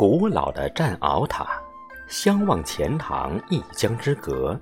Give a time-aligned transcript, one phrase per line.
[0.00, 1.46] 古老的战鳌塔，
[2.08, 4.58] 相望钱塘一江之隔。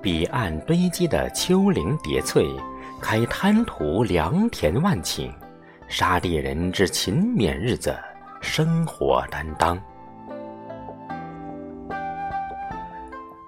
[0.00, 2.46] 彼岸堆积的丘陵叠翠，
[3.00, 5.28] 开滩涂良田万顷，
[5.88, 7.98] 沙地人之勤勉日子，
[8.40, 9.76] 生活担当。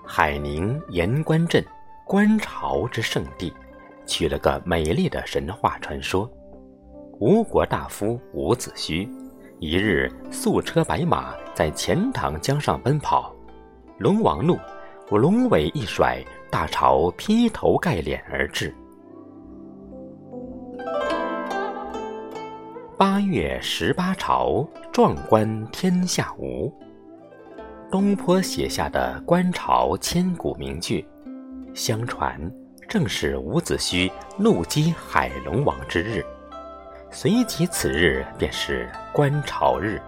[0.05, 1.65] 海宁盐官镇，
[2.05, 3.55] 观潮之圣地，
[4.07, 6.29] 取了个美丽的神话传说。
[7.21, 9.09] 吴国大夫伍子胥，
[9.67, 13.35] 一日素车白马在钱塘江上奔跑，
[13.97, 14.59] 龙王怒，
[15.09, 18.75] 龙尾一甩，大潮劈头盖脸而至。
[22.99, 26.71] 八月十八潮，壮观天下无。
[27.91, 31.09] 东坡写下的观潮千古名句，
[31.73, 32.39] 相传
[32.87, 36.23] 正是伍子胥怒击海龙王之日，
[37.17, 40.03] 随即此日便是观潮日。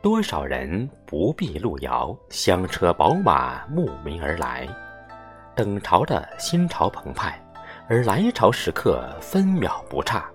[0.00, 4.64] 多少人不避路遥，香车宝马慕名而来，
[5.56, 7.36] 等潮的心潮澎湃，
[7.88, 10.30] 而来潮时刻分秒不差。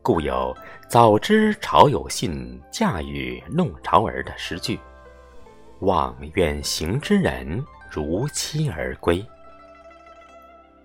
[0.00, 0.56] 故有
[0.88, 4.78] “早知潮有信，驾驭弄潮儿”的诗句。
[5.80, 9.26] 望远行之人如期而归。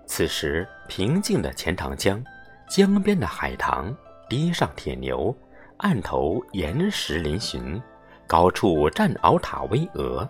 [0.08, 2.22] 此时平静的钱塘江，
[2.68, 3.96] 江边的海棠
[4.28, 5.34] 堤上铁牛，
[5.78, 7.80] 岸头岩石嶙峋，
[8.28, 10.28] 高处战鳌塔巍峨，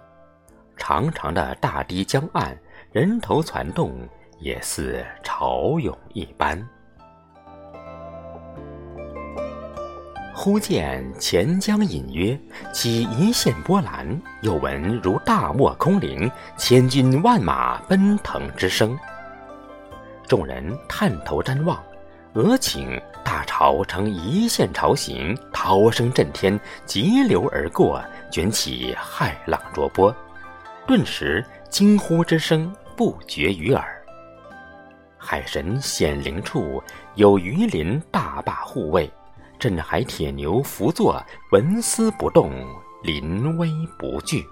[0.76, 2.56] 长长的大堤江岸，
[2.92, 3.98] 人头攒动，
[4.40, 6.62] 也似潮涌一般。
[10.36, 12.38] 忽见钱江隐约
[12.74, 18.98] 起一线波澜，又闻如大漠空灵，千军万马奔腾之声。
[20.30, 21.84] 众人探头瞻望，
[22.34, 28.00] 俄顷大潮呈一线潮形，涛声震天，急流而过，
[28.32, 30.16] 卷起骇浪浊波，
[30.86, 33.84] 顿时惊呼之声不绝于耳。
[35.18, 36.80] 海神显灵处，
[37.16, 39.12] 有鱼鳞大坝护卫。
[39.58, 42.54] 镇海铁牛伏坐，纹丝不动，
[43.02, 43.68] 临危
[43.98, 44.46] 不惧。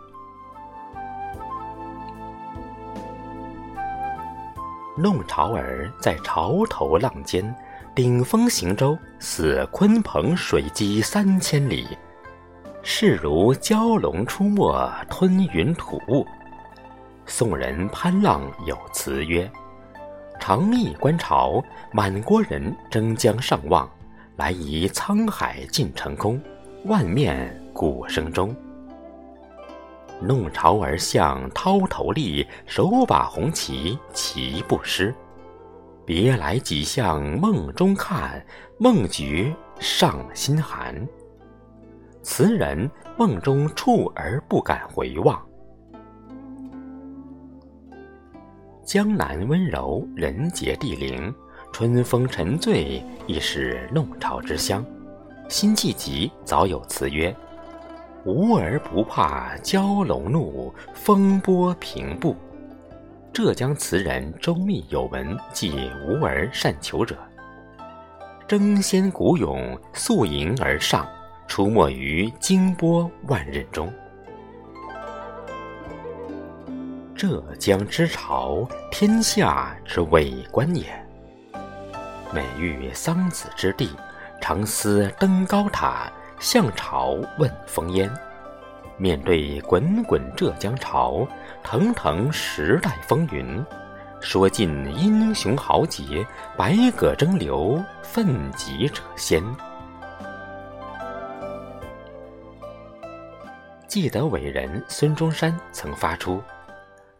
[4.97, 7.55] 弄潮儿在潮头浪尖，
[7.93, 11.87] 顶风行舟，似鲲鹏水击三千里，
[12.81, 16.25] 势如蛟龙出没，吞云吐雾。
[17.25, 19.49] 宋人潘浪有词曰
[20.39, 23.89] ：“长忆观潮，满国人争江上望。”
[24.37, 26.39] 来移沧海尽成空，
[26.85, 28.55] 万面鼓声中。
[30.21, 35.13] 弄潮儿向涛头立，手把红旗旗不失。
[36.05, 38.43] 别来几向梦中看，
[38.79, 41.07] 梦觉上心寒。
[42.23, 45.41] 词人梦中触而不敢回望。
[48.83, 51.33] 江南温柔，人杰地灵。
[51.73, 54.83] 春风沉醉，亦是弄潮之乡。
[55.49, 57.35] 辛弃疾早有词曰
[58.27, 62.35] ：“无儿不怕蛟龙怒，风波平步。”
[63.31, 67.15] 浙江词人周密有文记无儿善求者，
[68.45, 71.07] 争先鼓勇，溯迎而上，
[71.47, 73.93] 出没于惊波万仞中。
[77.15, 80.85] 浙江之潮，天下之伟观也。
[82.33, 83.89] 每遇桑梓之地，
[84.41, 88.11] 常思登高塔，向潮问烽烟。
[88.97, 91.27] 面对滚滚浙江潮，
[91.63, 93.63] 腾腾时代风云，
[94.19, 99.43] 说尽英雄豪杰，百舸争流，奋楫者先。
[103.87, 106.41] 记得伟人孙中山曾发出：“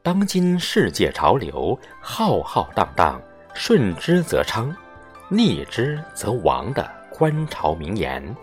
[0.04, 3.22] 当今世界潮流，浩浩荡荡，
[3.54, 4.76] 顺之则昌。”
[5.30, 8.36] 逆之则亡的观潮名言，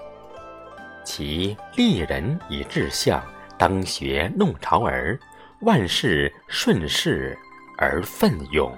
[1.04, 3.22] 其利人以志向，
[3.58, 5.18] 当学弄潮儿，
[5.60, 7.36] 万事顺势
[7.78, 8.76] 而奋勇。